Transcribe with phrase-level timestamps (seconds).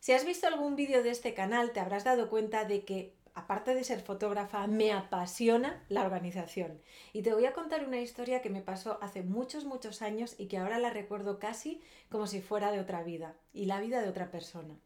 [0.00, 3.74] Si has visto algún vídeo de este canal, te habrás dado cuenta de que, aparte
[3.74, 6.80] de ser fotógrafa, me apasiona la organización.
[7.12, 10.46] Y te voy a contar una historia que me pasó hace muchos, muchos años y
[10.46, 14.08] que ahora la recuerdo casi como si fuera de otra vida y la vida de
[14.08, 14.80] otra persona.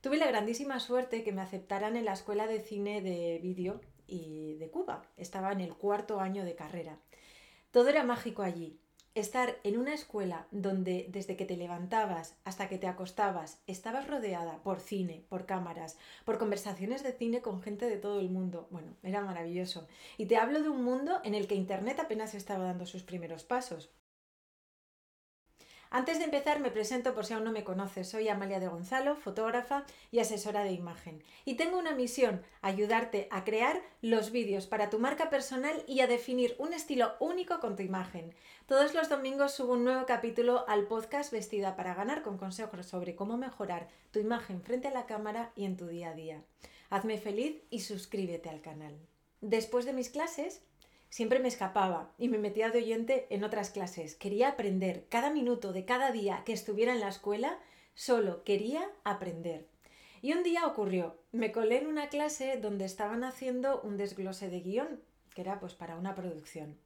[0.00, 4.54] Tuve la grandísima suerte que me aceptaran en la Escuela de Cine de Vídeo y
[4.54, 5.10] de Cuba.
[5.16, 7.00] Estaba en el cuarto año de carrera.
[7.72, 8.78] Todo era mágico allí
[9.14, 14.62] estar en una escuela donde desde que te levantabas hasta que te acostabas estabas rodeada
[14.62, 18.66] por cine, por cámaras, por conversaciones de cine con gente de todo el mundo.
[18.70, 19.86] Bueno, era maravilloso.
[20.18, 23.44] Y te hablo de un mundo en el que Internet apenas estaba dando sus primeros
[23.44, 23.90] pasos.
[25.90, 28.08] Antes de empezar me presento por si aún no me conoces.
[28.08, 31.22] Soy Amalia de Gonzalo, fotógrafa y asesora de imagen.
[31.44, 36.06] Y tengo una misión, ayudarte a crear los vídeos para tu marca personal y a
[36.06, 38.34] definir un estilo único con tu imagen.
[38.66, 43.14] Todos los domingos subo un nuevo capítulo al podcast Vestida para ganar con consejos sobre
[43.14, 46.42] cómo mejorar tu imagen frente a la cámara y en tu día a día.
[46.90, 48.98] Hazme feliz y suscríbete al canal.
[49.40, 50.62] Después de mis clases,
[51.14, 54.16] Siempre me escapaba y me metía de oyente en otras clases.
[54.16, 55.06] Quería aprender.
[55.08, 57.56] Cada minuto de cada día que estuviera en la escuela,
[57.94, 59.68] solo quería aprender.
[60.22, 61.16] Y un día ocurrió.
[61.30, 65.00] Me colé en una clase donde estaban haciendo un desglose de guion,
[65.36, 66.80] que era pues para una producción.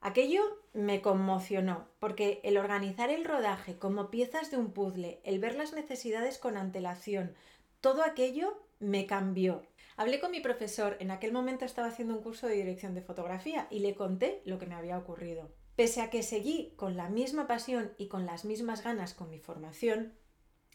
[0.00, 5.56] Aquello me conmocionó, porque el organizar el rodaje como piezas de un puzzle, el ver
[5.56, 7.34] las necesidades con antelación,
[7.86, 9.62] todo aquello me cambió.
[9.96, 13.68] Hablé con mi profesor, en aquel momento estaba haciendo un curso de dirección de fotografía
[13.70, 15.52] y le conté lo que me había ocurrido.
[15.76, 19.38] Pese a que seguí con la misma pasión y con las mismas ganas con mi
[19.38, 20.14] formación,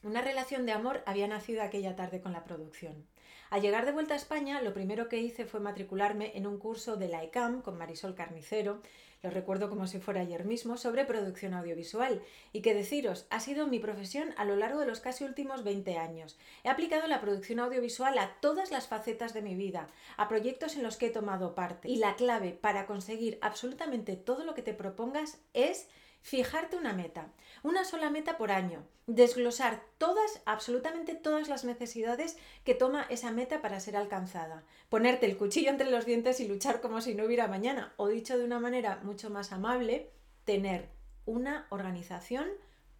[0.03, 3.05] una relación de amor había nacido aquella tarde con la producción.
[3.49, 6.95] Al llegar de vuelta a España, lo primero que hice fue matricularme en un curso
[6.95, 8.81] de la ICAM con Marisol Carnicero,
[9.23, 12.23] lo recuerdo como si fuera ayer mismo, sobre producción audiovisual.
[12.53, 15.97] Y que deciros, ha sido mi profesión a lo largo de los casi últimos 20
[15.97, 16.39] años.
[16.63, 20.81] He aplicado la producción audiovisual a todas las facetas de mi vida, a proyectos en
[20.81, 21.87] los que he tomado parte.
[21.87, 25.87] Y la clave para conseguir absolutamente todo lo que te propongas es
[26.21, 27.33] Fijarte una meta,
[27.63, 33.61] una sola meta por año, desglosar todas, absolutamente todas las necesidades que toma esa meta
[33.61, 37.47] para ser alcanzada, ponerte el cuchillo entre los dientes y luchar como si no hubiera
[37.47, 40.11] mañana, o dicho de una manera mucho más amable,
[40.45, 40.89] tener
[41.25, 42.47] una organización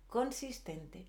[0.08, 1.08] consistente.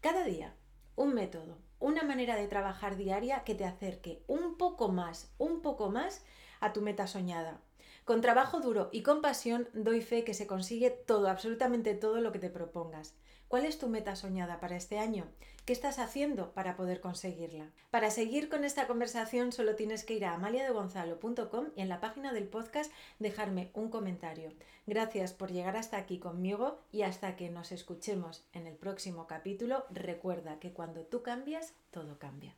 [0.00, 0.54] Cada día,
[0.96, 5.90] un método, una manera de trabajar diaria que te acerque un poco más, un poco
[5.90, 6.24] más
[6.60, 7.60] a tu meta soñada.
[8.04, 12.32] Con trabajo duro y con pasión doy fe que se consigue todo, absolutamente todo lo
[12.32, 13.14] que te propongas.
[13.46, 15.26] ¿Cuál es tu meta soñada para este año?
[15.66, 17.70] ¿Qué estás haciendo para poder conseguirla?
[17.90, 22.32] Para seguir con esta conversación solo tienes que ir a amaliadegonzalo.com y en la página
[22.32, 24.52] del podcast dejarme un comentario.
[24.86, 29.84] Gracias por llegar hasta aquí conmigo y hasta que nos escuchemos en el próximo capítulo,
[29.90, 32.56] recuerda que cuando tú cambias, todo cambia.